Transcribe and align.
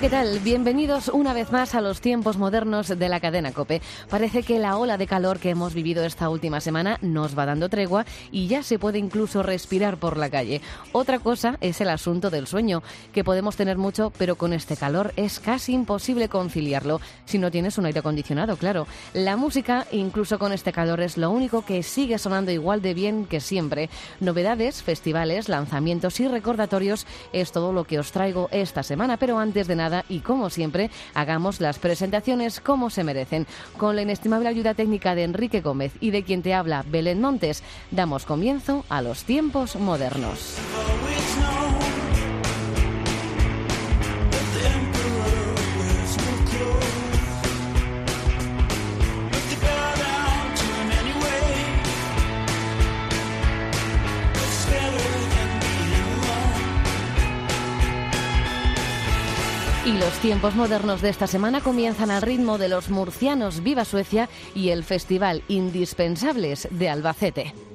¿Qué 0.00 0.08
tal? 0.08 0.38
Bienvenidos 0.38 1.08
una 1.08 1.34
vez 1.34 1.52
más 1.52 1.74
a 1.74 1.82
los 1.82 2.00
tiempos 2.00 2.38
modernos 2.38 2.88
de 2.88 3.08
la 3.10 3.20
cadena 3.20 3.52
Cope. 3.52 3.82
Parece 4.08 4.42
que 4.42 4.58
la 4.58 4.78
ola 4.78 4.96
de 4.96 5.06
calor 5.06 5.38
que 5.38 5.50
hemos 5.50 5.74
vivido 5.74 6.06
esta 6.06 6.30
última 6.30 6.62
semana 6.62 6.96
nos 7.02 7.38
va 7.38 7.44
dando 7.44 7.68
tregua 7.68 8.06
y 8.32 8.46
ya 8.46 8.62
se 8.62 8.78
puede 8.78 8.98
incluso 8.98 9.42
respirar 9.42 9.98
por 9.98 10.16
la 10.16 10.30
calle. 10.30 10.62
Otra 10.92 11.18
cosa 11.18 11.58
es 11.60 11.82
el 11.82 11.90
asunto 11.90 12.30
del 12.30 12.46
sueño, 12.46 12.82
que 13.12 13.24
podemos 13.24 13.56
tener 13.56 13.76
mucho, 13.76 14.10
pero 14.16 14.36
con 14.36 14.54
este 14.54 14.74
calor 14.74 15.12
es 15.16 15.38
casi 15.38 15.74
imposible 15.74 16.30
conciliarlo 16.30 17.02
si 17.26 17.36
no 17.36 17.50
tienes 17.50 17.76
un 17.76 17.84
aire 17.84 17.98
acondicionado, 17.98 18.56
claro. 18.56 18.86
La 19.12 19.36
música, 19.36 19.86
incluso 19.92 20.38
con 20.38 20.54
este 20.54 20.72
calor, 20.72 21.02
es 21.02 21.18
lo 21.18 21.30
único 21.30 21.62
que 21.66 21.82
sigue 21.82 22.16
sonando 22.16 22.50
igual 22.52 22.80
de 22.80 22.94
bien 22.94 23.26
que 23.26 23.40
siempre. 23.40 23.90
Novedades, 24.20 24.82
festivales, 24.82 25.50
lanzamientos 25.50 26.20
y 26.20 26.28
recordatorios 26.28 27.06
es 27.34 27.52
todo 27.52 27.74
lo 27.74 27.84
que 27.84 27.98
os 27.98 28.12
traigo 28.12 28.48
esta 28.50 28.82
semana, 28.82 29.18
pero 29.18 29.38
antes 29.38 29.66
de 29.66 29.76
nada 29.76 29.89
y 30.08 30.20
como 30.20 30.50
siempre, 30.50 30.90
hagamos 31.14 31.60
las 31.60 31.78
presentaciones 31.78 32.60
como 32.60 32.90
se 32.90 33.04
merecen. 33.04 33.46
Con 33.76 33.96
la 33.96 34.02
inestimable 34.02 34.48
ayuda 34.48 34.74
técnica 34.74 35.14
de 35.14 35.24
Enrique 35.24 35.60
Gómez 35.60 35.92
y 36.00 36.10
de 36.10 36.22
quien 36.22 36.42
te 36.42 36.54
habla 36.54 36.84
Belén 36.86 37.20
Montes, 37.20 37.62
damos 37.90 38.24
comienzo 38.24 38.84
a 38.88 39.02
los 39.02 39.24
tiempos 39.24 39.76
modernos. 39.76 40.56
Tiempos 60.20 60.54
modernos 60.54 61.00
de 61.00 61.08
esta 61.08 61.26
semana 61.26 61.62
comienzan 61.62 62.10
al 62.10 62.20
ritmo 62.20 62.58
de 62.58 62.68
los 62.68 62.90
murcianos 62.90 63.62
Viva 63.62 63.86
Suecia 63.86 64.28
y 64.54 64.68
el 64.68 64.84
Festival 64.84 65.42
Indispensables 65.48 66.68
de 66.70 66.90
Albacete. 66.90 67.69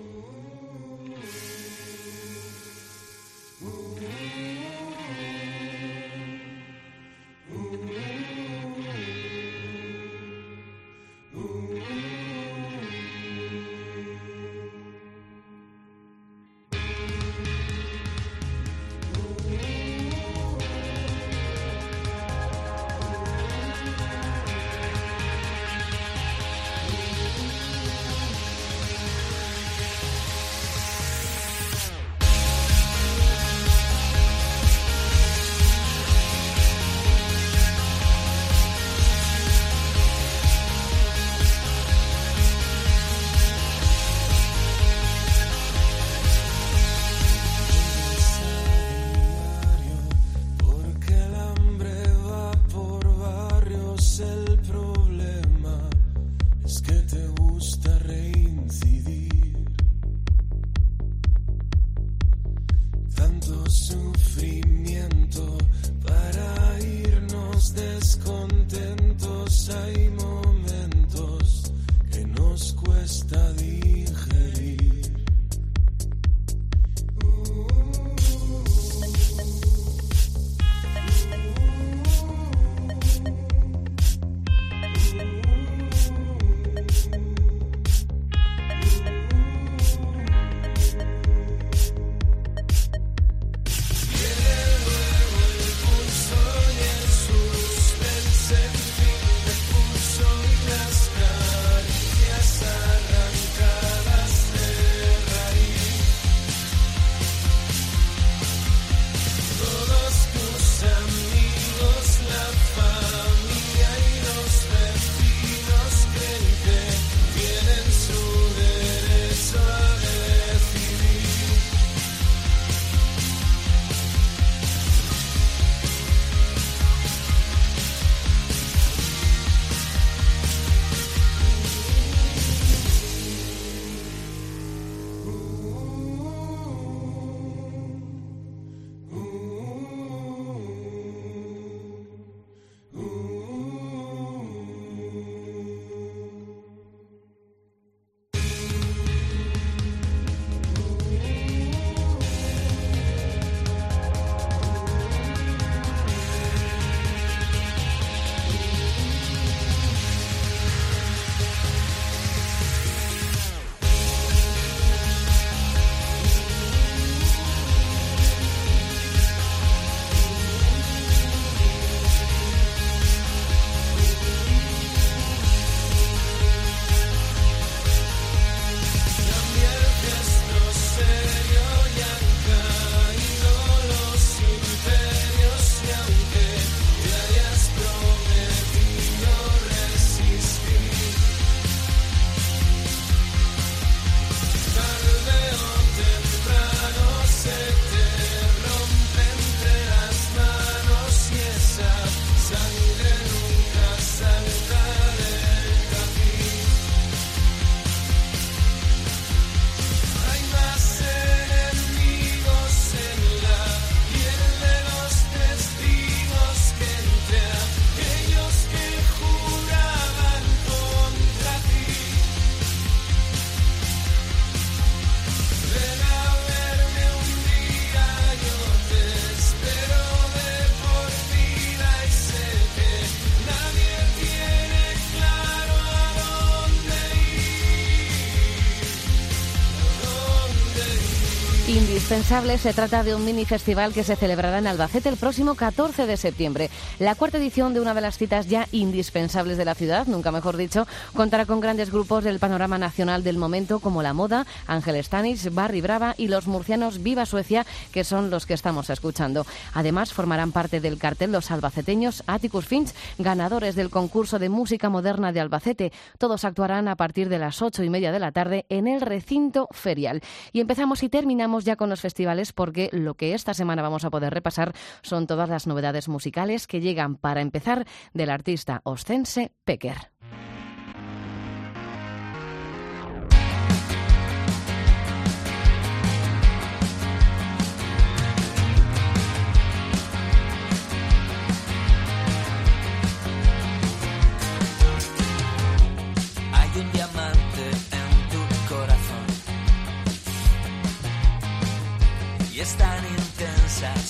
Se 242.25 242.73
trata 242.73 243.03
de 243.03 243.13
un 243.13 243.23
mini 243.23 243.45
festival 243.45 243.93
que 243.93 244.03
se 244.03 244.15
celebrará 244.15 244.57
en 244.57 244.65
Albacete 244.65 245.09
el 245.09 245.15
próximo 245.15 245.53
14 245.53 246.07
de 246.07 246.17
septiembre. 246.17 246.71
La 246.97 247.13
cuarta 247.13 247.37
edición 247.37 247.75
de 247.75 247.79
una 247.79 247.93
de 247.93 248.01
las 248.01 248.17
citas 248.17 248.47
ya 248.47 248.67
indispensables 248.71 249.59
de 249.59 249.65
la 249.65 249.75
ciudad, 249.75 250.07
nunca 250.07 250.31
mejor 250.31 250.57
dicho, 250.57 250.87
contará 251.13 251.45
con 251.45 251.59
grandes 251.59 251.91
grupos 251.91 252.23
del 252.23 252.39
panorama 252.39 252.79
nacional 252.79 253.23
del 253.23 253.37
momento 253.37 253.79
como 253.79 254.01
La 254.01 254.13
Moda, 254.13 254.47
Ángel 254.65 255.03
Stanis, 255.03 255.53
Barry 255.53 255.81
Brava 255.81 256.15
y 256.17 256.27
los 256.27 256.47
murcianos 256.47 257.03
Viva 257.03 257.27
Suecia, 257.27 257.63
que 257.91 258.03
son 258.03 258.31
los 258.31 258.47
que 258.47 258.55
estamos 258.55 258.89
escuchando. 258.89 259.45
Además, 259.75 260.11
formarán 260.11 260.51
parte 260.51 260.81
del 260.81 260.97
cartel 260.97 261.31
los 261.31 261.51
albaceteños 261.51 262.23
Atticus 262.25 262.65
Finch, 262.65 262.95
ganadores 263.19 263.75
del 263.75 263.91
concurso 263.91 264.39
de 264.39 264.49
música 264.49 264.89
moderna 264.89 265.31
de 265.31 265.41
Albacete. 265.41 265.91
Todos 266.17 266.43
actuarán 266.43 266.87
a 266.87 266.95
partir 266.95 267.29
de 267.29 267.37
las 267.37 267.61
ocho 267.61 267.83
y 267.83 267.91
media 267.91 268.11
de 268.11 268.19
la 268.19 268.31
tarde 268.31 268.65
en 268.69 268.87
el 268.87 269.01
recinto 269.01 269.67
ferial. 269.71 270.21
Y 270.53 270.59
empezamos 270.59 271.03
y 271.03 271.09
terminamos 271.09 271.65
ya 271.65 271.75
con 271.75 271.91
los 271.91 272.01
festivales 272.01 272.14
porque 272.53 272.89
lo 272.91 273.15
que 273.15 273.33
esta 273.33 273.53
semana 273.53 273.81
vamos 273.81 274.05
a 274.05 274.09
poder 274.09 274.33
repasar 274.33 274.73
son 275.01 275.27
todas 275.27 275.49
las 275.49 275.67
novedades 275.67 276.07
musicales 276.07 276.67
que 276.67 276.81
llegan 276.81 277.15
para 277.15 277.41
empezar 277.41 277.85
del 278.13 278.29
artista 278.29 278.81
ostense 278.83 279.51
Pecker. 279.65 280.14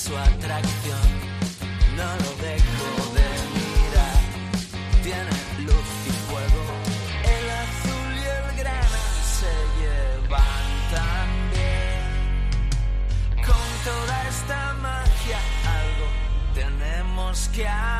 Su 0.05 0.15
atracción, 0.15 1.07
no 1.97 2.03
lo 2.03 2.31
dejo 2.41 2.87
de 3.17 3.27
mirar. 3.55 4.21
Tiene 5.03 5.35
luz 5.65 5.89
y 6.05 6.11
fuego, 6.29 6.63
el 7.23 7.45
azul 7.63 8.11
y 8.15 8.25
el 8.37 8.47
grana 8.57 9.03
se 9.39 9.53
llevan 9.79 10.67
también. 10.99 12.05
Con 13.45 13.67
toda 13.83 14.15
esta 14.29 14.73
magia 14.81 15.39
algo 15.79 16.07
tenemos 16.53 17.49
que 17.49 17.67
hacer. 17.67 17.94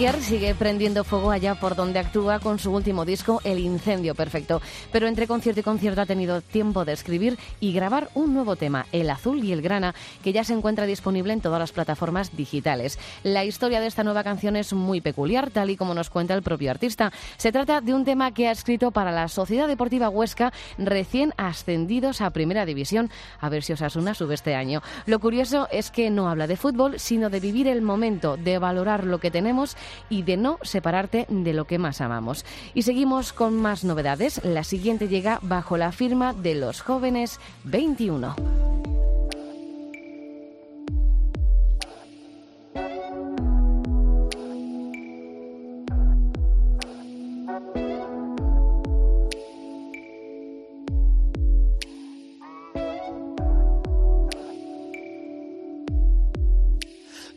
Pecker 0.00 0.22
sigue 0.22 0.54
prendiendo 0.54 1.04
fuego 1.04 1.30
allá 1.30 1.56
por 1.56 1.76
donde 1.76 1.98
actúa 1.98 2.38
con 2.38 2.58
su 2.58 2.72
último 2.72 3.04
disco, 3.04 3.42
El 3.44 3.58
Incendio 3.58 4.14
Perfecto. 4.14 4.62
Pero 4.92 5.06
entre 5.06 5.26
concierto 5.26 5.60
y 5.60 5.62
concierto 5.62 6.00
ha 6.00 6.06
tenido 6.06 6.40
tiempo 6.40 6.84
de 6.84 6.92
escribir 6.92 7.38
y 7.60 7.72
grabar 7.72 8.10
un 8.14 8.34
nuevo 8.34 8.56
tema, 8.56 8.86
El 8.92 9.10
Azul 9.10 9.44
y 9.44 9.52
el 9.52 9.62
Grana, 9.62 9.94
que 10.22 10.32
ya 10.32 10.44
se 10.44 10.52
encuentra 10.52 10.86
disponible 10.86 11.32
en 11.32 11.40
todas 11.40 11.60
las 11.60 11.72
plataformas 11.72 12.36
digitales. 12.36 12.98
La 13.22 13.44
historia 13.44 13.80
de 13.80 13.86
esta 13.86 14.04
nueva 14.04 14.24
canción 14.24 14.56
es 14.56 14.72
muy 14.72 15.00
peculiar, 15.00 15.50
tal 15.50 15.70
y 15.70 15.76
como 15.76 15.94
nos 15.94 16.10
cuenta 16.10 16.34
el 16.34 16.42
propio 16.42 16.70
artista. 16.70 17.12
Se 17.36 17.52
trata 17.52 17.80
de 17.80 17.94
un 17.94 18.04
tema 18.04 18.32
que 18.32 18.48
ha 18.48 18.52
escrito 18.52 18.90
para 18.90 19.12
la 19.12 19.28
Sociedad 19.28 19.68
Deportiva 19.68 20.08
Huesca, 20.08 20.52
recién 20.78 21.34
ascendidos 21.36 22.20
a 22.20 22.30
Primera 22.30 22.66
División. 22.66 23.10
A 23.40 23.48
ver 23.48 23.62
si 23.62 23.72
Osasuna 23.72 24.14
sube 24.14 24.34
este 24.34 24.54
año. 24.54 24.82
Lo 25.06 25.20
curioso 25.20 25.68
es 25.70 25.90
que 25.90 26.10
no 26.10 26.28
habla 26.28 26.46
de 26.46 26.56
fútbol, 26.56 26.98
sino 26.98 27.30
de 27.30 27.40
vivir 27.40 27.68
el 27.68 27.82
momento, 27.82 28.36
de 28.36 28.58
valorar 28.58 29.04
lo 29.04 29.20
que 29.20 29.30
tenemos 29.30 29.76
y 30.08 30.22
de 30.22 30.36
no 30.36 30.58
separarte 30.62 31.26
de 31.28 31.52
lo 31.52 31.66
que 31.66 31.78
más 31.78 32.00
amamos. 32.00 32.44
Y 32.74 32.82
seguimos 32.82 33.32
con 33.32 33.54
más 33.54 33.84
novedades. 33.84 34.40
La 34.44 34.64
siguiente 34.64 34.79
llega 34.82 35.38
bajo 35.42 35.76
la 35.76 35.92
firma 35.92 36.32
de 36.32 36.54
los 36.54 36.80
jóvenes 36.80 37.38
21. 37.64 38.34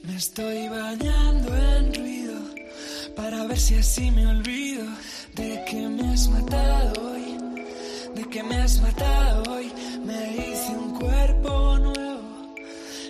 Me 0.03 0.15
estoy 0.17 0.69
bañando 0.69 1.55
en 1.55 1.93
ruido 1.93 2.39
para 3.15 3.45
ver 3.45 3.59
si 3.59 3.75
así 3.75 4.11
me 4.11 4.27
olvido 4.27 4.85
de 5.35 5.63
que 5.69 5.87
me 5.87 6.13
has 6.13 6.27
matado 6.29 6.82
que 8.33 8.41
me 8.41 8.55
has 8.55 8.81
matado 8.81 9.43
hoy. 9.53 9.71
Me 10.03 10.35
hice 10.35 10.71
un 10.75 10.99
cuerpo 10.99 11.77
nuevo, 11.77 12.55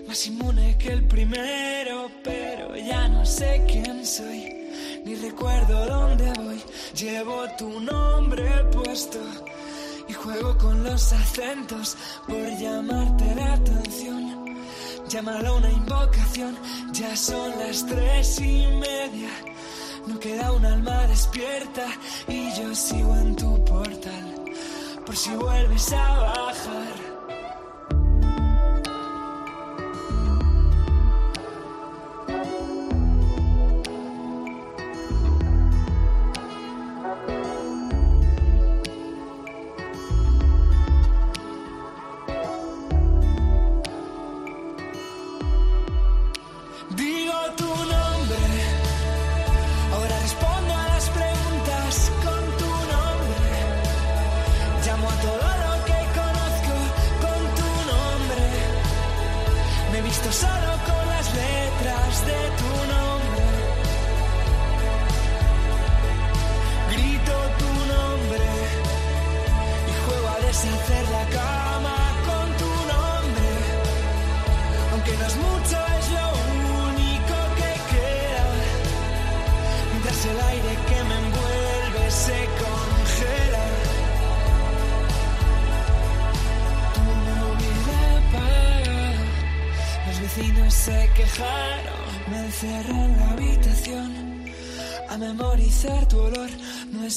más 0.06 0.28
inmune 0.28 0.78
que 0.78 0.90
el 0.90 1.08
primero, 1.08 2.12
pero 2.22 2.76
ya 2.76 3.08
no 3.08 3.26
sé 3.26 3.64
quién 3.66 4.06
soy, 4.06 4.42
ni 5.06 5.16
recuerdo 5.16 5.86
dónde 5.86 6.30
voy. 6.42 6.62
Llevo 6.94 7.46
tu 7.58 7.80
nombre 7.80 8.66
puesto 8.74 9.20
y 10.10 10.14
juego 10.14 10.58
con 10.58 10.84
los 10.84 11.14
acentos 11.14 11.96
por 12.28 12.46
llamarte 12.60 13.36
la 13.36 13.54
atención. 13.54 14.46
Llámalo 15.08 15.58
una 15.58 15.70
invocación, 15.70 16.58
ya 16.92 17.16
son 17.16 17.50
las 17.60 17.86
tres 17.86 18.42
y 18.42 18.68
media. 18.68 19.30
No 20.06 20.20
queda 20.20 20.52
un 20.52 20.66
alma 20.66 21.08
despierta 21.08 21.86
y 22.28 22.52
yo 22.58 22.76
sigo 22.76 23.16
en 23.16 23.36
tu 23.38 23.64
portal. 23.64 24.03
Si 25.16 25.30
vuelves 25.36 25.94
a 25.94 26.18
bajar. 26.18 26.83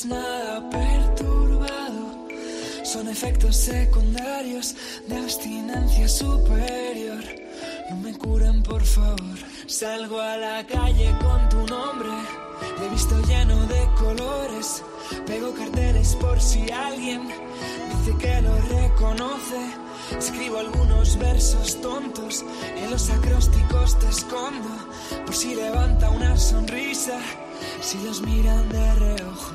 Nada 0.07 0.69
perturbado. 0.71 2.29
Son 2.85 3.09
efectos 3.09 3.57
secundarios 3.57 4.75
de 5.07 5.17
abstinencia 5.17 6.09
superior. 6.09 7.25
No 7.91 7.97
me 7.97 8.13
curen, 8.17 8.63
por 8.63 8.85
favor. 8.85 9.39
Salgo 9.67 10.21
a 10.21 10.37
la 10.37 10.67
calle 10.67 11.15
con 11.21 11.49
tu 11.49 11.67
nombre. 11.67 12.11
He 12.83 12.89
visto 12.91 13.21
lleno 13.23 13.67
de 13.67 13.89
colores. 13.99 14.83
Pego 15.27 15.53
carteles 15.55 16.17
por 16.17 16.41
si 16.41 16.71
alguien 16.71 17.23
dice 17.29 18.19
que 18.19 18.41
lo 18.43 18.57
reconoce. 18.63 19.61
Escribo 20.19 20.59
algunos 20.59 21.19
versos 21.19 21.81
tontos 21.81 22.45
en 22.77 22.91
los 22.91 23.11
acrósticos 23.11 23.99
te 23.99 24.09
escondo 24.09 24.69
por 25.25 25.35
si 25.35 25.55
levanta 25.55 26.11
una 26.11 26.37
sonrisa, 26.37 27.19
si 27.81 27.99
los 28.03 28.21
miran 28.23 28.69
de 28.69 28.95
reojo. 28.95 29.53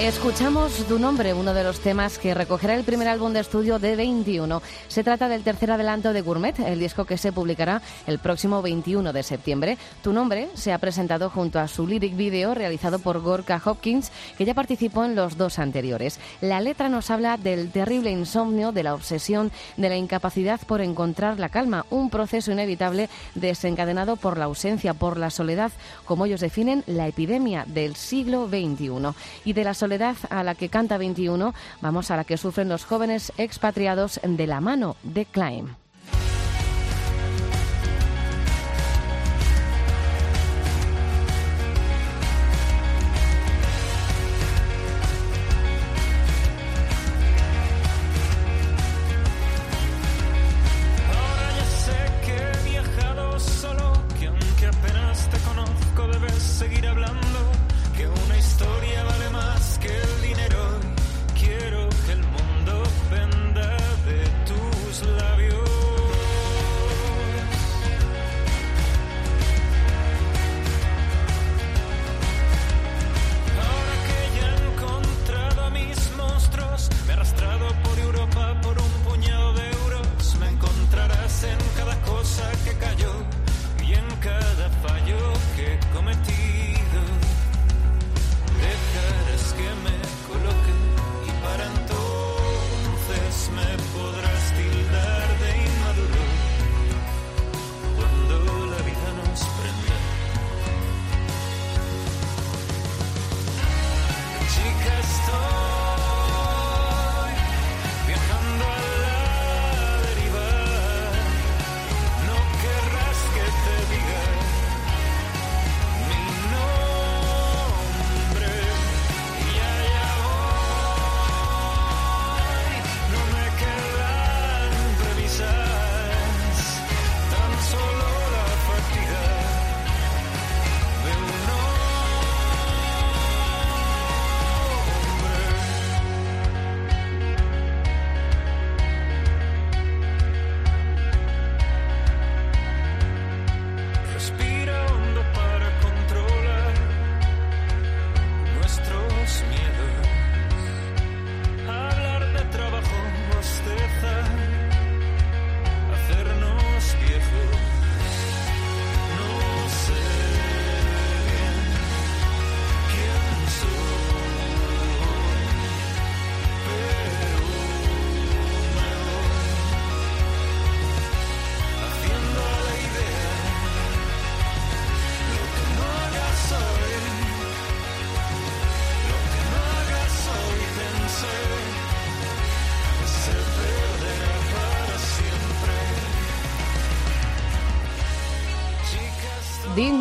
Escuchamos 0.00 0.72
tu 0.86 0.98
nombre, 0.98 1.34
uno 1.34 1.52
de 1.52 1.62
los 1.62 1.80
temas 1.80 2.18
que 2.18 2.32
recogerá 2.32 2.74
el 2.74 2.84
primer 2.84 3.06
álbum 3.06 3.34
de 3.34 3.40
estudio 3.40 3.78
de 3.78 3.96
21. 3.96 4.62
Se 4.88 5.04
trata 5.04 5.28
del 5.28 5.42
tercer 5.42 5.70
adelanto 5.70 6.14
de 6.14 6.22
Gourmet, 6.22 6.58
el 6.60 6.80
disco 6.80 7.04
que 7.04 7.18
se 7.18 7.32
publicará 7.32 7.82
el 8.06 8.18
próximo 8.18 8.62
21 8.62 9.12
de 9.12 9.22
septiembre. 9.22 9.76
Tu 10.02 10.14
nombre 10.14 10.48
se 10.54 10.72
ha 10.72 10.78
presentado 10.78 11.28
junto 11.28 11.60
a 11.60 11.68
su 11.68 11.86
lyric 11.86 12.16
video 12.16 12.54
realizado 12.54 12.98
por 12.98 13.20
Gorka 13.20 13.60
Hopkins, 13.62 14.10
que 14.38 14.46
ya 14.46 14.54
participó 14.54 15.04
en 15.04 15.14
los 15.14 15.36
dos 15.36 15.58
anteriores. 15.58 16.18
La 16.40 16.62
letra 16.62 16.88
nos 16.88 17.10
habla 17.10 17.36
del 17.36 17.70
terrible 17.70 18.10
insomnio, 18.10 18.72
de 18.72 18.84
la 18.84 18.94
obsesión, 18.94 19.52
de 19.76 19.90
la 19.90 19.96
incapacidad 19.96 20.60
por 20.66 20.80
encontrar 20.80 21.38
la 21.38 21.50
calma, 21.50 21.84
un 21.90 22.08
proceso 22.08 22.50
inevitable 22.50 23.10
desencadenado 23.34 24.16
por 24.16 24.38
la 24.38 24.46
ausencia, 24.46 24.94
por 24.94 25.18
la 25.18 25.28
soledad, 25.28 25.72
como 26.06 26.24
ellos 26.24 26.40
definen, 26.40 26.84
la 26.86 27.06
epidemia 27.06 27.66
del 27.68 27.96
siglo 27.96 28.48
XXI. 28.48 29.14
Y 29.44 29.52
de 29.52 29.64
la 29.64 29.74
soledad 29.74 29.89
a 30.30 30.42
la 30.44 30.54
que 30.54 30.68
canta 30.68 30.98
21, 30.98 31.52
vamos 31.80 32.10
a 32.10 32.16
la 32.16 32.24
que 32.24 32.36
sufren 32.36 32.68
los 32.68 32.84
jóvenes 32.84 33.32
expatriados 33.38 34.20
de 34.22 34.46
la 34.46 34.60
mano 34.60 34.96
de 35.02 35.24
Climb. 35.24 35.79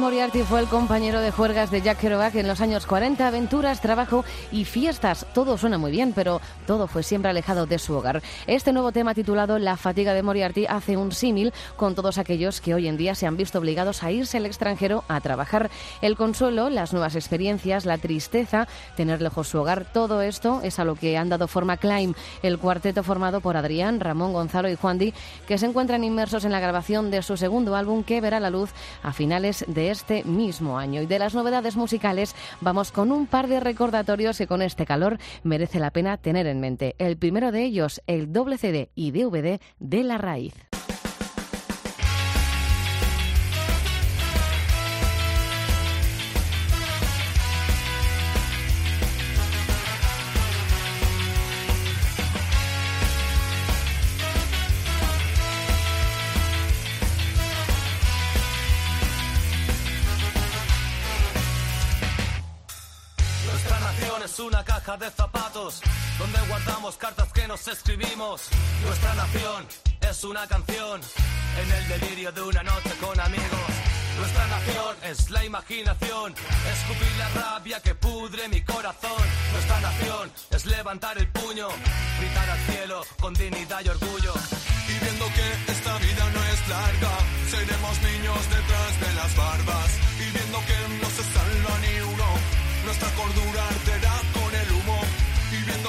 Moriarty 0.09 0.41
fue 0.41 0.59
el 0.59 0.67
compañero 0.67 1.21
de 1.21 1.29
juergas 1.29 1.69
de 1.69 1.83
Jack 1.83 1.99
Kerouac 1.99 2.33
en 2.33 2.47
los 2.47 2.61
años 2.61 2.87
40. 2.87 3.27
Aventuras, 3.27 3.79
trabajo 3.79 4.25
y 4.51 4.65
fiestas. 4.65 5.27
Todo 5.35 5.55
suena 5.55 5.77
muy 5.77 5.91
bien, 5.91 6.13
pero 6.13 6.41
todo 6.65 6.87
fue 6.87 7.03
siempre 7.03 7.29
alejado 7.29 7.67
de 7.67 7.77
su 7.77 7.93
hogar. 7.93 8.23
Este 8.47 8.73
nuevo 8.73 8.91
tema 8.91 9.13
titulado 9.13 9.59
La 9.59 9.77
fatiga 9.77 10.15
de 10.15 10.23
Moriarty 10.23 10.65
hace 10.65 10.97
un 10.97 11.11
símil 11.11 11.53
con 11.75 11.93
todos 11.93 12.17
aquellos 12.17 12.59
que 12.59 12.73
hoy 12.73 12.87
en 12.87 12.97
día 12.97 13.13
se 13.13 13.27
han 13.27 13.37
visto 13.37 13.59
obligados 13.59 14.01
a 14.01 14.11
irse 14.11 14.37
al 14.37 14.47
extranjero 14.47 15.03
a 15.07 15.21
trabajar. 15.21 15.69
El 16.01 16.15
consuelo, 16.15 16.71
las 16.71 16.91
nuevas 16.91 17.15
experiencias, 17.15 17.85
la 17.85 17.99
tristeza, 17.99 18.67
tener 18.97 19.21
lejos 19.21 19.49
su 19.49 19.59
hogar, 19.59 19.85
todo 19.93 20.23
esto 20.23 20.61
es 20.63 20.79
a 20.79 20.85
lo 20.85 20.95
que 20.95 21.17
han 21.17 21.29
dado 21.29 21.47
forma 21.47 21.77
Climb, 21.77 22.15
el 22.41 22.57
cuarteto 22.57 23.03
formado 23.03 23.41
por 23.41 23.57
Adrián, 23.57 23.99
Ramón, 23.99 24.33
Gonzalo 24.33 24.71
y 24.71 24.75
Juan 24.75 24.97
Di, 24.97 25.13
que 25.47 25.59
se 25.59 25.67
encuentran 25.67 26.03
inmersos 26.03 26.45
en 26.45 26.51
la 26.51 26.59
grabación 26.59 27.11
de 27.11 27.21
su 27.21 27.37
segundo 27.37 27.75
álbum 27.75 28.03
que 28.03 28.21
verá 28.21 28.39
la 28.39 28.49
luz 28.49 28.71
a 29.03 29.13
finales 29.13 29.63
de 29.67 29.91
este 29.91 29.98
mismo 30.25 30.77
año. 30.77 31.01
Y 31.01 31.05
de 31.05 31.19
las 31.19 31.35
novedades 31.35 31.75
musicales 31.75 32.35
vamos 32.61 32.91
con 32.91 33.11
un 33.11 33.27
par 33.27 33.47
de 33.47 33.59
recordatorios 33.59 34.37
que 34.37 34.47
con 34.47 34.61
este 34.61 34.85
calor 34.85 35.17
merece 35.43 35.79
la 35.79 35.91
pena 35.91 36.17
tener 36.17 36.47
en 36.47 36.59
mente. 36.59 36.95
El 36.97 37.17
primero 37.17 37.51
de 37.51 37.63
ellos, 37.63 38.01
el 38.07 38.31
doble 38.31 38.57
CD 38.57 38.89
y 38.95 39.11
DVD 39.11 39.59
de 39.79 40.03
La 40.03 40.17
Raíz. 40.17 40.68
Caja 64.89 64.97
de 64.97 65.11
zapatos 65.11 65.81
donde 66.17 66.39
guardamos 66.47 66.95
cartas 66.97 67.31
que 67.31 67.47
nos 67.47 67.67
escribimos. 67.67 68.49
Nuestra 68.83 69.13
nación 69.13 69.67
es 70.01 70.23
una 70.23 70.47
canción 70.47 71.01
en 71.61 71.71
el 71.71 71.87
delirio 71.87 72.31
de 72.31 72.41
una 72.41 72.63
noche 72.63 72.91
con 72.99 73.19
amigos. 73.19 73.69
Nuestra 74.17 74.47
nación 74.47 74.97
es 75.03 75.29
la 75.29 75.45
imaginación, 75.45 76.33
escupir 76.73 77.11
la 77.17 77.29
rabia 77.29 77.79
que 77.81 77.93
pudre 77.95 78.49
mi 78.49 78.61
corazón. 78.61 79.23
Nuestra 79.53 79.79
nación 79.79 80.31
es 80.49 80.65
levantar 80.65 81.17
el 81.17 81.27
puño, 81.27 81.67
gritar 82.19 82.49
al 82.49 82.59
cielo 82.69 83.05
con 83.19 83.33
dignidad 83.33 83.81
y 83.85 83.89
orgullo. 83.89 84.33
Y 84.87 85.03
viendo 85.03 85.25
que 85.35 85.71
esta 85.71 85.97
vida 85.99 86.25
no 86.33 86.43
es 86.53 86.67
larga, 86.67 87.13
seremos 87.51 88.01
niños 88.01 88.41
detrás 88.49 88.91
de 89.03 89.13
las 89.13 89.35
barbas. 89.35 89.89
Y 90.17 90.31
viendo 90.35 90.57
que 90.65 90.77
no 91.01 91.09
se 91.09 91.23
salva 91.33 91.73
ni 91.79 92.01
uno, 92.01 92.27
nuestra 92.85 93.09
cordura 93.11 93.63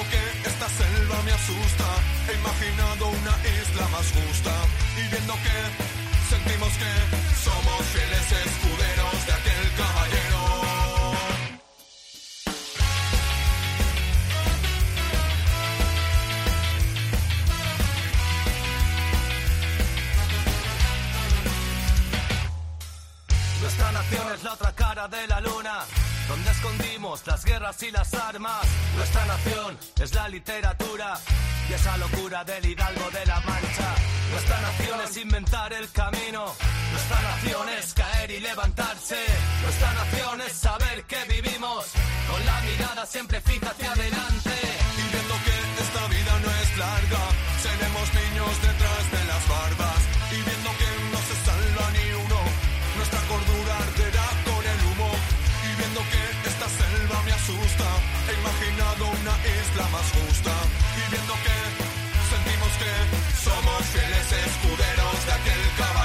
arderá 0.00 0.68
selva 0.68 1.22
me 1.22 1.32
asusta. 1.32 1.86
He 2.28 2.34
imaginado 2.34 3.08
una 3.08 3.34
isla 3.60 3.88
más 3.88 4.06
justa. 4.12 4.52
Y 4.96 5.08
viendo 5.08 5.34
que 5.34 5.56
sentimos 6.28 6.72
que 6.80 6.92
somos 7.44 7.86
fieles 7.92 8.32
escuderos 8.32 9.26
de 9.26 9.32
aquel 9.32 9.64
caballero. 9.76 10.40
Nuestra 23.60 23.92
nación 23.92 24.32
es 24.34 24.42
la 24.42 24.52
otra 24.52 24.72
cara 24.72 25.08
de 25.08 25.26
la 25.26 25.40
luna 25.40 26.09
escondimos 26.60 27.26
las 27.26 27.44
guerras 27.44 27.82
y 27.82 27.90
las 27.90 28.12
armas. 28.12 28.66
Nuestra 28.96 29.24
nación 29.24 29.78
es 29.98 30.14
la 30.14 30.28
literatura 30.28 31.18
y 31.68 31.72
esa 31.72 31.96
locura 31.96 32.44
del 32.44 32.66
hidalgo 32.66 33.10
de 33.10 33.24
la 33.24 33.40
mancha. 33.40 33.94
Nuestra 34.30 34.60
nación 34.60 35.00
es 35.00 35.16
inventar 35.16 35.72
el 35.72 35.90
camino. 35.90 36.44
Nuestra 36.92 37.22
nación 37.22 37.68
es 37.78 37.94
caer 37.94 38.30
y 38.30 38.40
levantarse. 38.40 39.16
Nuestra 39.62 39.92
nación 39.94 40.40
es 40.42 40.52
saber 40.52 41.04
que 41.04 41.24
vivimos 41.24 41.86
con 42.30 42.44
la 42.44 42.60
mirada 42.60 43.06
siempre 43.06 43.40
fija 43.40 43.70
hacia 43.70 43.92
adelante. 43.92 44.52
Y 44.98 45.12
viendo 45.12 45.34
que 45.44 45.82
esta 45.82 46.06
vida 46.08 46.40
no 46.44 46.50
es 46.62 46.78
larga, 46.78 47.22
seremos 47.62 48.14
niños 48.14 48.62
detrás 48.62 48.89
una 59.04 59.34
isla 59.60 59.88
más 59.88 60.06
justa 60.12 60.52
y 60.96 61.10
viendo 61.10 61.34
que 61.44 61.56
sentimos 62.30 62.72
que 62.80 62.92
somos 63.44 63.80
fieles 63.92 64.32
escuderos 64.46 65.26
de 65.26 65.32
aquel 65.32 65.62
caballero. 65.78 65.99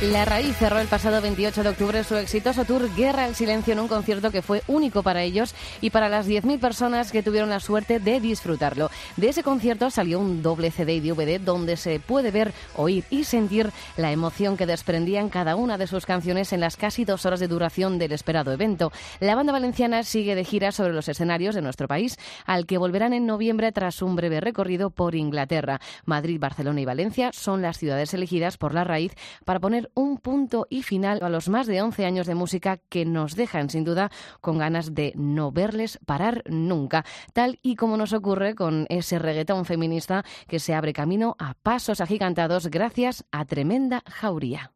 La 0.00 0.24
Raíz 0.24 0.56
cerró 0.56 0.78
el 0.78 0.86
pasado 0.86 1.20
28 1.20 1.64
de 1.64 1.68
octubre 1.70 2.04
su 2.04 2.14
exitoso 2.14 2.64
tour 2.64 2.88
Guerra 2.94 3.24
al 3.24 3.34
Silencio 3.34 3.72
en 3.72 3.80
un 3.80 3.88
concierto 3.88 4.30
que 4.30 4.42
fue 4.42 4.62
único 4.68 5.02
para 5.02 5.24
ellos 5.24 5.56
y 5.80 5.90
para 5.90 6.08
las 6.08 6.28
10.000 6.28 6.60
personas 6.60 7.10
que 7.10 7.24
tuvieron 7.24 7.50
la 7.50 7.58
suerte 7.58 7.98
de 7.98 8.20
disfrutarlo. 8.20 8.92
De 9.16 9.28
ese 9.28 9.42
concierto 9.42 9.90
salió 9.90 10.20
un 10.20 10.40
doble 10.40 10.70
CD 10.70 10.94
y 10.94 11.00
DVD 11.00 11.40
donde 11.40 11.76
se 11.76 11.98
puede 11.98 12.30
ver, 12.30 12.52
oír 12.76 13.02
y 13.10 13.24
sentir 13.24 13.72
la 13.96 14.12
emoción 14.12 14.56
que 14.56 14.66
desprendían 14.66 15.30
cada 15.30 15.56
una 15.56 15.78
de 15.78 15.88
sus 15.88 16.06
canciones 16.06 16.52
en 16.52 16.60
las 16.60 16.76
casi 16.76 17.04
dos 17.04 17.26
horas 17.26 17.40
de 17.40 17.48
duración 17.48 17.98
del 17.98 18.12
esperado 18.12 18.52
evento. 18.52 18.92
La 19.18 19.34
banda 19.34 19.52
valenciana 19.52 20.04
sigue 20.04 20.36
de 20.36 20.44
gira 20.44 20.70
sobre 20.70 20.92
los 20.92 21.08
escenarios 21.08 21.56
de 21.56 21.62
nuestro 21.62 21.88
país, 21.88 22.18
al 22.46 22.66
que 22.66 22.78
volverán 22.78 23.14
en 23.14 23.26
noviembre 23.26 23.72
tras 23.72 24.00
un 24.00 24.14
breve 24.14 24.40
recorrido 24.40 24.90
por 24.90 25.16
Inglaterra. 25.16 25.80
Madrid, 26.04 26.38
Barcelona 26.38 26.82
y 26.82 26.84
Valencia 26.84 27.32
son 27.32 27.62
las 27.62 27.78
ciudades 27.78 28.14
elegidas 28.14 28.58
por 28.58 28.74
la 28.74 28.84
raíz 28.84 29.16
para 29.44 29.58
poner 29.58 29.87
un 29.94 30.18
punto 30.18 30.66
y 30.70 30.82
final 30.82 31.20
a 31.22 31.28
los 31.28 31.48
más 31.48 31.66
de 31.66 31.82
11 31.82 32.04
años 32.04 32.26
de 32.26 32.34
música 32.34 32.78
que 32.88 33.04
nos 33.04 33.36
dejan 33.36 33.70
sin 33.70 33.84
duda 33.84 34.10
con 34.40 34.58
ganas 34.58 34.94
de 34.94 35.12
no 35.16 35.52
verles 35.52 35.98
parar 36.06 36.42
nunca, 36.46 37.04
tal 37.32 37.58
y 37.62 37.76
como 37.76 37.96
nos 37.96 38.12
ocurre 38.12 38.54
con 38.54 38.86
ese 38.88 39.18
reggaetón 39.18 39.64
feminista 39.64 40.24
que 40.46 40.58
se 40.58 40.74
abre 40.74 40.92
camino 40.92 41.36
a 41.38 41.54
pasos 41.54 42.00
agigantados 42.00 42.68
gracias 42.68 43.24
a 43.32 43.44
tremenda 43.44 44.02
jauría. 44.06 44.72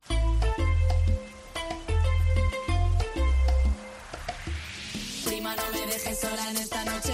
Prima, 5.25 5.55
no 5.57 5.62
me 5.72 5.87
dejes 5.87 6.20
sola 6.20 6.51
en 6.51 6.57
esta 6.57 6.85
noche 6.85 7.12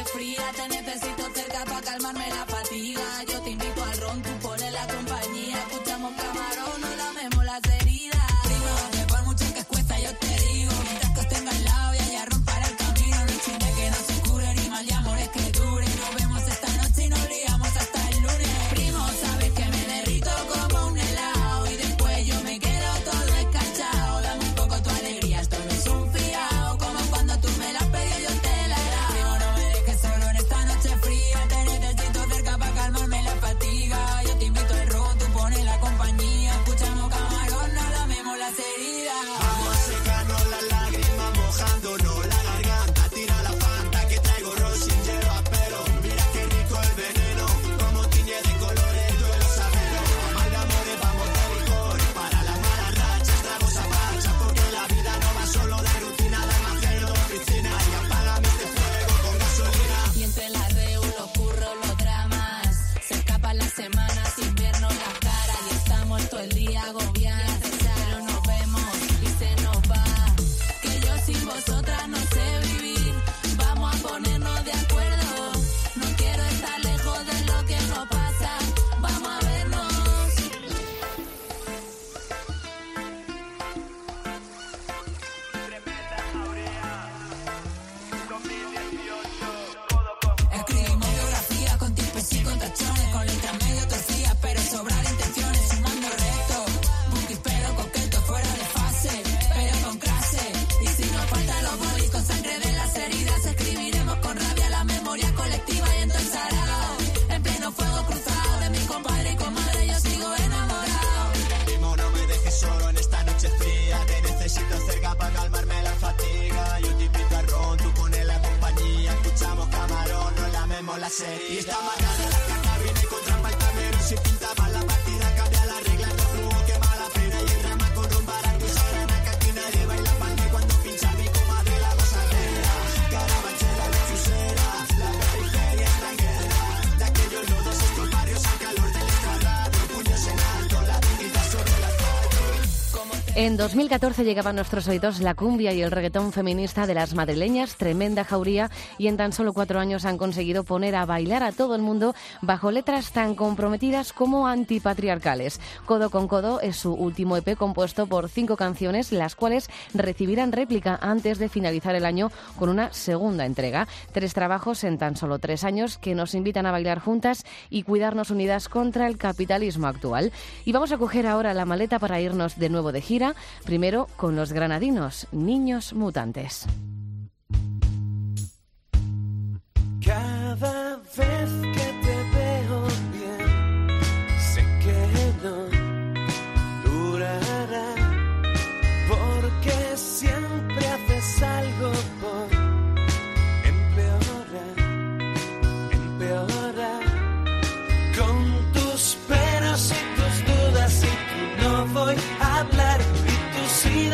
2014 143.69 144.25
llegaban 144.25 144.55
a 144.55 144.61
nuestros 144.61 144.89
oídos 144.89 145.21
la 145.21 145.35
cumbia 145.35 145.75
y 145.75 145.83
el 145.83 145.91
reggaetón 145.91 146.33
feminista 146.33 146.87
de 146.87 146.95
las 146.95 147.13
madrileñas, 147.13 147.77
tremenda 147.77 148.25
jauría, 148.25 148.71
y 148.97 149.09
en 149.09 149.19
tan 149.19 149.35
solo 149.35 149.53
cuatro 149.53 149.79
años 149.79 150.07
han 150.07 150.17
conseguido 150.17 150.65
poner 150.65 150.97
a 150.97 151.05
bailar 151.05 151.43
a 151.43 151.53
todo 151.53 151.75
el 151.75 151.83
mundo 151.83 152.15
bajo 152.41 152.71
letras 152.71 153.13
tan 153.13 153.35
comprometidas 153.35 154.15
como 154.15 154.49
antipatriarcales. 154.49 155.61
Codo 155.85 156.09
con 156.09 156.29
Codo 156.29 156.63
es 156.63 156.77
su 156.77 156.95
último 156.95 157.37
EP 157.37 157.59
compuesto 157.59 158.07
por 158.07 158.31
cinco 158.31 158.57
canciones, 158.57 159.13
las 159.13 159.37
cuales 159.37 159.69
recibirán 159.93 160.53
réplica 160.53 160.99
antes 161.03 161.39
de 161.39 161.51
finalizar 161.51 161.95
el 161.95 162.07
año 162.07 162.33
con 162.59 162.71
una 162.71 162.91
segunda 162.95 163.45
entrega. 163.45 163.87
Tres 164.13 164.33
trabajos 164.33 164.83
en 164.83 164.97
tan 164.97 165.15
solo 165.15 165.41
tres 165.41 165.63
años 165.63 165.99
que 165.99 166.15
nos 166.15 166.35
invitan 166.35 166.65
a 166.65 166.73
bailar 166.73 167.01
juntas 167.01 167.45
y 167.69 167.83
cuidarnos 167.83 168.31
unidas 168.31 168.71
contra 168.71 169.07
el 169.09 169.19
capitalismo 169.19 169.89
actual. 169.89 170.33
Y 170.65 170.73
vamos 170.73 170.91
a 170.91 170.97
coger 170.97 171.27
ahora 171.27 171.53
la 171.53 171.67
maleta 171.67 171.99
para 171.99 172.19
irnos 172.19 172.59
de 172.59 172.71
nuevo 172.71 172.93
de 172.93 173.03
gira, 173.03 173.35
primero 173.65 174.07
con 174.17 174.37
los 174.37 174.53
granadinos, 174.53 175.27
niños 175.33 175.93
mutantes. 175.93 176.67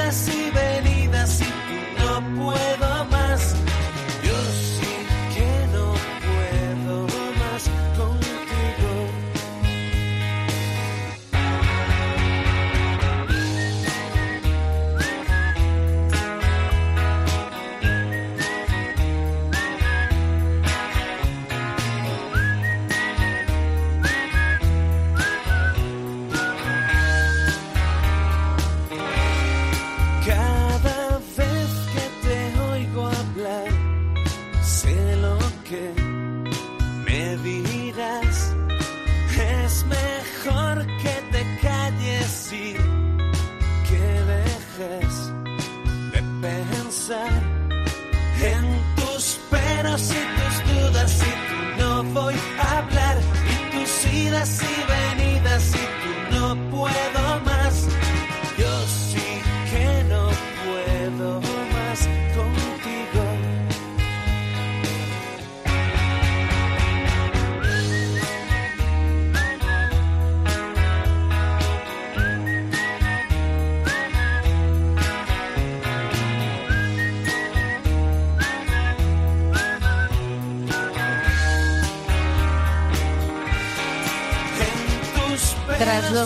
recibe. 0.04 0.73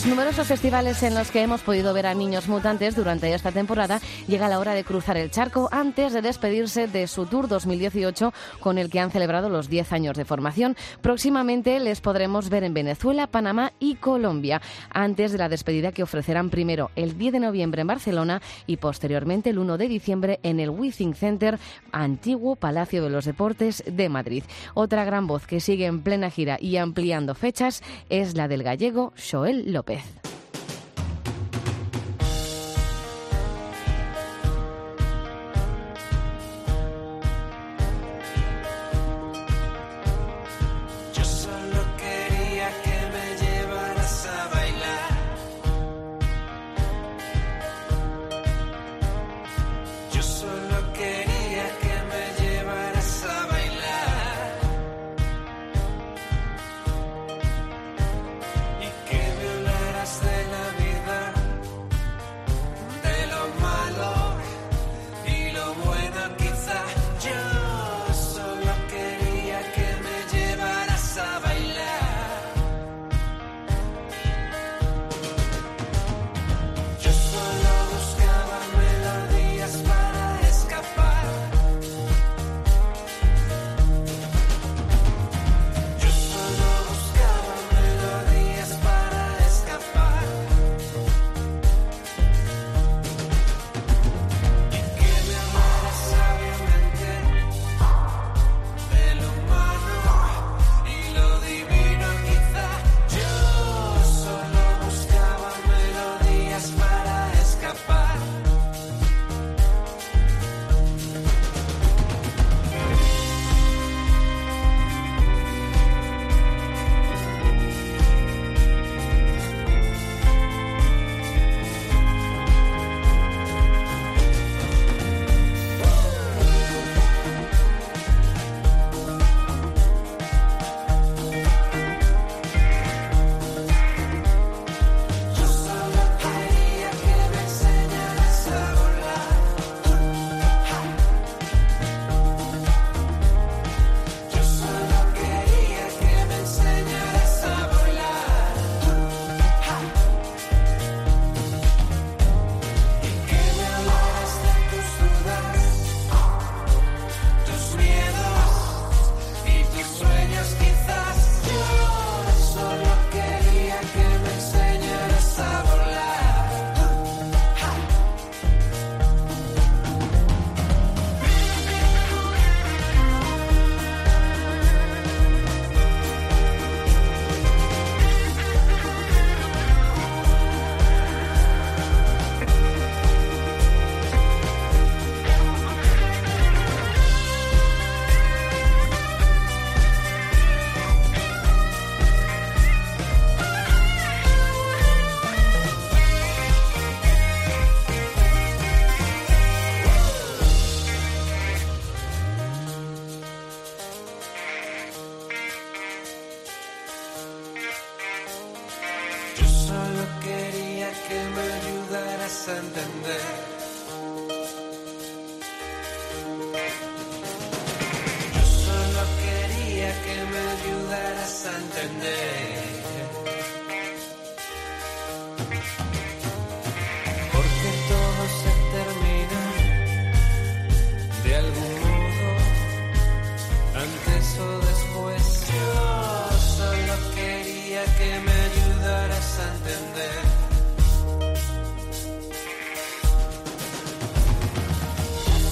Numerosos 0.09 0.47
festivales 0.47 1.03
en 1.03 1.15
los 1.15 1.31
que 1.31 1.43
hemos 1.43 1.61
podido 1.61 1.93
ver 1.93 2.07
a 2.07 2.15
niños 2.15 2.49
mutantes 2.49 2.97
durante 2.97 3.35
esta 3.35 3.53
temporada, 3.53 4.01
llega 4.27 4.49
la 4.49 4.59
hora 4.59 4.73
de 4.73 4.83
cruzar 4.83 5.19
el 5.19 5.31
charco 5.31 5.69
antes 5.71 6.15
de 6.15 6.23
despedirse 6.23 6.87
de 6.87 7.07
su 7.07 7.27
Tour 7.27 7.47
2018 7.47 8.33
con 8.61 8.79
el 8.79 8.89
que 8.89 9.01
han 9.01 9.11
celebrado 9.11 9.51
los 9.51 9.69
10 9.69 9.93
años 9.93 10.17
de 10.17 10.25
formación. 10.25 10.77
Próximamente 11.03 11.79
les 11.81 12.01
podremos 12.01 12.49
ver 12.49 12.65
en 12.65 12.75
Venezuela, 12.75 13.27
Panamá 13.27 13.73
y 13.81 13.97
Colombia, 13.97 14.63
antes 14.91 15.33
de 15.33 15.39
la 15.39 15.51
despedida 15.51 15.93
que 15.93 16.03
ofrecerán 16.03 16.49
primero 16.49 16.91
el 16.97 17.19
10 17.19 17.35
de 17.35 17.41
noviembre 17.41 17.83
en 17.83 17.89
Barcelona 17.89 18.41
y 18.67 18.79
posteriormente 18.79 19.51
el 19.51 19.59
1 19.59 19.77
de 19.77 19.89
diciembre 19.89 20.41
en 20.43 20.59
el 20.61 20.71
Withing 20.71 21.15
Center, 21.15 21.59
antiguo 21.93 22.57
Palacio 22.57 23.03
de 23.03 23.11
los 23.11 23.27
Deportes 23.27 23.85
de 23.87 24.09
Madrid. 24.09 24.45
Otra 24.75 25.05
gran 25.05 25.27
voz 25.27 25.47
que 25.47 25.61
sigue 25.61 25.87
en 25.87 26.03
plena 26.03 26.31
gira 26.31 26.57
y 26.61 26.77
ampliando 26.79 27.35
fechas 27.35 27.83
es 28.09 28.37
la 28.37 28.49
del 28.49 28.63
gallego 28.63 29.13
Joel 29.31 29.73
López. 29.73 29.98
Yo 29.99 30.28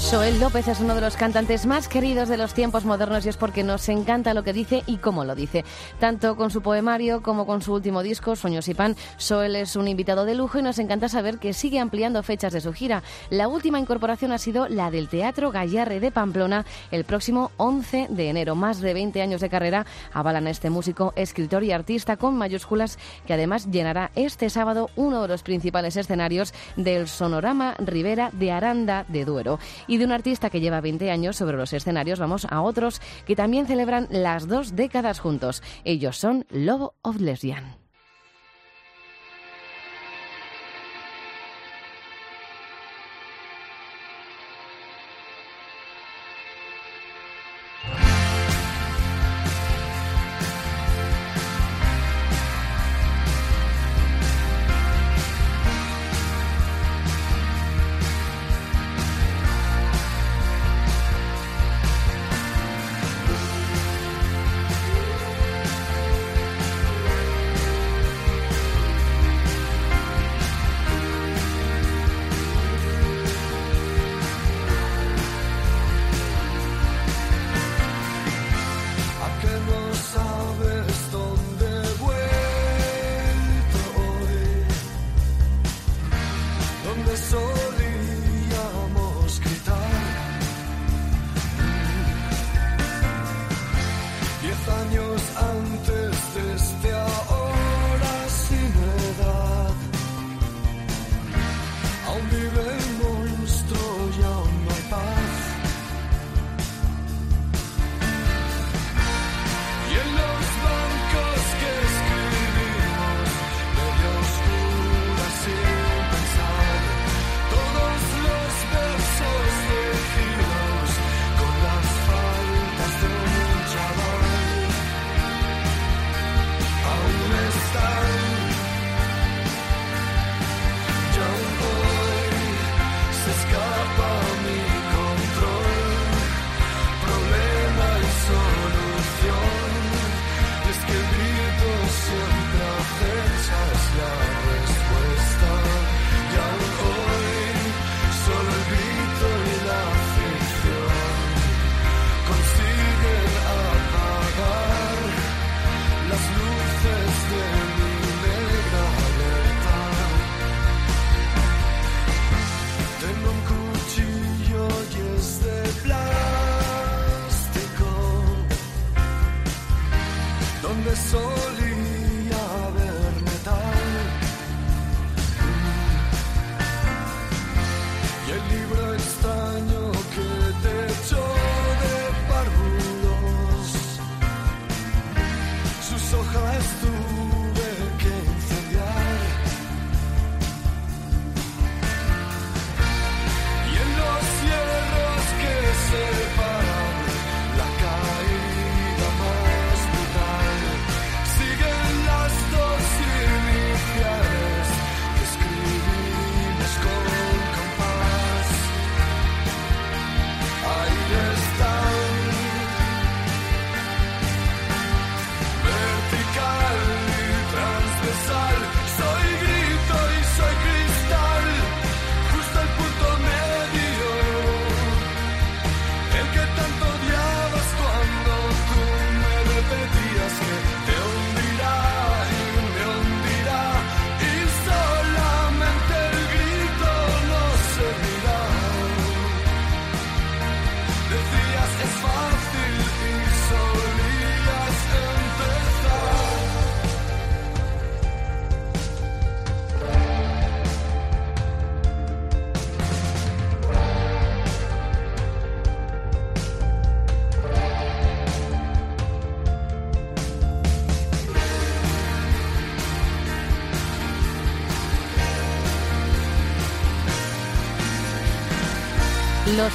Joel 0.08 0.38
López 0.38 0.68
es 0.68 0.78
uno 0.78 0.94
de 0.94 1.00
los 1.00 1.16
cantantes 1.16 1.66
más 1.66 1.88
queridos 1.88 2.28
de 2.28 2.36
los 2.36 2.54
tiempos 2.54 2.84
modernos 2.84 3.26
y 3.26 3.28
es 3.28 3.36
porque 3.36 3.64
nos 3.64 3.88
encanta 3.88 4.34
lo 4.34 4.44
que 4.44 4.52
dice 4.52 4.84
y 4.86 4.98
cómo 4.98 5.24
lo 5.24 5.34
dice. 5.34 5.64
Tanto 5.98 6.36
con 6.36 6.52
su 6.52 6.62
poemario 6.62 7.24
como 7.24 7.44
con 7.44 7.60
su 7.60 7.74
último 7.74 8.04
disco, 8.04 8.36
Sueños 8.36 8.68
y 8.68 8.74
Pan, 8.74 8.94
Joel 9.18 9.56
es 9.56 9.74
un 9.74 9.88
invitado 9.88 10.24
de 10.24 10.36
lujo 10.36 10.60
y 10.60 10.62
nos 10.62 10.78
encanta 10.78 11.08
saber 11.08 11.38
que 11.38 11.52
sigue 11.52 11.80
ampliando 11.80 12.22
fechas 12.22 12.52
de 12.52 12.60
su 12.60 12.72
gira. 12.72 13.02
La 13.30 13.48
última 13.48 13.80
incorporación 13.80 14.30
ha 14.30 14.38
sido 14.38 14.68
la 14.68 14.92
del 14.92 15.08
Teatro 15.08 15.50
Gallarre 15.50 15.98
de 15.98 16.12
Pamplona 16.12 16.64
el 16.92 17.04
próximo 17.04 17.50
11 17.56 18.06
de 18.08 18.28
enero. 18.28 18.54
Más 18.54 18.80
de 18.80 18.94
20 18.94 19.20
años 19.22 19.40
de 19.40 19.50
carrera 19.50 19.86
avalan 20.12 20.46
a 20.46 20.50
este 20.50 20.70
músico, 20.70 21.14
escritor 21.16 21.64
y 21.64 21.72
artista 21.72 22.16
con 22.16 22.36
mayúsculas 22.36 22.96
que 23.26 23.34
además 23.34 23.72
llenará 23.72 24.12
este 24.14 24.50
sábado 24.50 24.88
uno 24.94 25.22
de 25.22 25.28
los 25.28 25.42
principales 25.42 25.96
escenarios 25.96 26.54
del 26.76 27.08
Sonorama 27.08 27.74
Rivera 27.78 28.30
de 28.32 28.52
Aranda 28.52 29.04
de 29.08 29.24
Duero. 29.24 29.58
De 29.98 30.04
un 30.04 30.12
artista 30.12 30.50
que 30.50 30.60
lleva 30.60 30.80
20 30.80 31.10
años 31.10 31.36
sobre 31.36 31.56
los 31.56 31.72
escenarios 31.72 32.18
vamos 32.18 32.46
a 32.50 32.60
otros 32.62 33.00
que 33.26 33.36
también 33.36 33.66
celebran 33.66 34.08
las 34.10 34.48
dos 34.48 34.76
décadas 34.76 35.20
juntos. 35.20 35.62
Ellos 35.84 36.16
son 36.16 36.46
Love 36.50 36.90
of 37.02 37.20
Lesbian. 37.20 37.85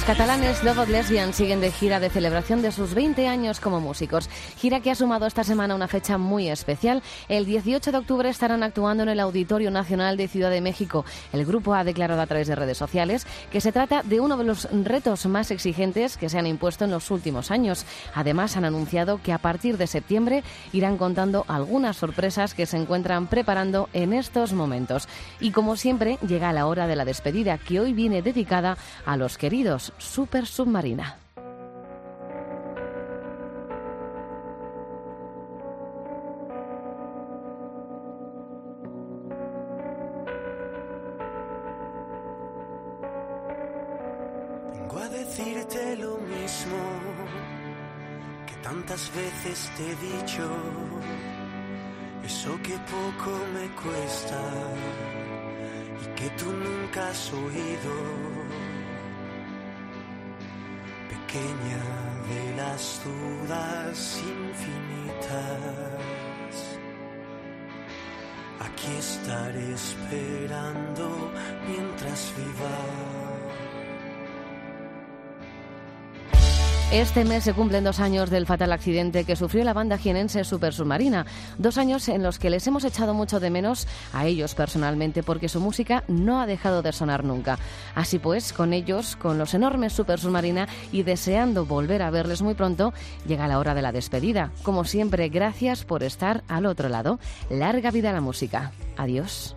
Los 0.02 0.18
catalanes 0.18 0.64
Love 0.64 0.78
of 0.78 0.88
Lesbian 0.88 1.32
siguen 1.32 1.60
de 1.60 1.70
gira 1.70 2.00
de 2.00 2.10
celebración 2.10 2.60
de 2.60 2.72
sus 2.72 2.92
20 2.92 3.28
años 3.28 3.60
como 3.60 3.80
músicos. 3.80 4.28
Gira 4.58 4.80
que 4.80 4.90
ha 4.90 4.96
sumado 4.96 5.26
esta 5.26 5.44
semana 5.44 5.76
una 5.76 5.86
fecha 5.86 6.18
muy 6.18 6.48
especial. 6.48 7.04
El 7.28 7.46
18 7.46 7.92
de 7.92 7.98
octubre 7.98 8.28
estarán 8.28 8.64
actuando 8.64 9.04
en 9.04 9.10
el 9.10 9.20
Auditorio 9.20 9.70
Nacional 9.70 10.16
de 10.16 10.26
Ciudad 10.26 10.50
de 10.50 10.60
México. 10.60 11.04
El 11.32 11.46
grupo 11.46 11.72
ha 11.74 11.84
declarado 11.84 12.20
a 12.20 12.26
través 12.26 12.48
de 12.48 12.56
redes 12.56 12.78
sociales 12.78 13.28
que 13.52 13.60
se 13.60 13.70
trata 13.70 14.02
de 14.02 14.18
uno 14.18 14.36
de 14.36 14.42
los 14.42 14.66
retos 14.72 15.24
más 15.26 15.52
exigentes 15.52 16.16
que 16.16 16.28
se 16.28 16.36
han 16.36 16.48
impuesto 16.48 16.84
en 16.84 16.90
los 16.90 17.08
últimos 17.12 17.52
años. 17.52 17.86
Además, 18.12 18.56
han 18.56 18.64
anunciado 18.64 19.20
que 19.22 19.32
a 19.32 19.38
partir 19.38 19.78
de 19.78 19.86
septiembre 19.86 20.42
irán 20.72 20.98
contando 20.98 21.44
algunas 21.46 21.96
sorpresas 21.96 22.54
que 22.54 22.66
se 22.66 22.76
encuentran 22.76 23.28
preparando 23.28 23.88
en 23.92 24.14
estos 24.14 24.52
momentos. 24.52 25.06
Y 25.38 25.52
como 25.52 25.76
siempre, 25.76 26.18
llega 26.26 26.52
la 26.52 26.66
hora 26.66 26.88
de 26.88 26.96
la 26.96 27.04
despedida, 27.04 27.56
que 27.56 27.78
hoy 27.78 27.92
viene 27.92 28.20
dedicada 28.20 28.76
a 29.06 29.16
los 29.16 29.38
queridos 29.38 29.91
Super 29.98 30.46
Submarina. 30.46 31.21
Esperando 69.56 71.30
mientras 71.66 72.32
viva. 72.36 73.21
Este 76.92 77.24
mes 77.24 77.44
se 77.44 77.54
cumplen 77.54 77.84
dos 77.84 78.00
años 78.00 78.28
del 78.28 78.44
fatal 78.44 78.70
accidente 78.70 79.24
que 79.24 79.34
sufrió 79.34 79.64
la 79.64 79.72
banda 79.72 79.96
jienense 79.96 80.44
Super 80.44 80.74
Submarina. 80.74 81.24
Dos 81.56 81.78
años 81.78 82.06
en 82.10 82.22
los 82.22 82.38
que 82.38 82.50
les 82.50 82.66
hemos 82.66 82.84
echado 82.84 83.14
mucho 83.14 83.40
de 83.40 83.48
menos 83.48 83.88
a 84.12 84.26
ellos 84.26 84.54
personalmente 84.54 85.22
porque 85.22 85.48
su 85.48 85.58
música 85.58 86.04
no 86.06 86.38
ha 86.38 86.46
dejado 86.46 86.82
de 86.82 86.92
sonar 86.92 87.24
nunca. 87.24 87.58
Así 87.94 88.18
pues, 88.18 88.52
con 88.52 88.74
ellos, 88.74 89.16
con 89.16 89.38
los 89.38 89.54
enormes 89.54 89.94
Super 89.94 90.20
Submarina 90.20 90.68
y 90.92 91.02
deseando 91.02 91.64
volver 91.64 92.02
a 92.02 92.10
verles 92.10 92.42
muy 92.42 92.52
pronto, 92.52 92.92
llega 93.26 93.48
la 93.48 93.58
hora 93.58 93.74
de 93.74 93.80
la 93.80 93.92
despedida. 93.92 94.52
Como 94.62 94.84
siempre, 94.84 95.30
gracias 95.30 95.86
por 95.86 96.02
estar 96.02 96.44
al 96.46 96.66
otro 96.66 96.90
lado. 96.90 97.18
Larga 97.48 97.90
vida 97.90 98.10
a 98.10 98.12
la 98.12 98.20
música. 98.20 98.72
Adiós. 98.98 99.56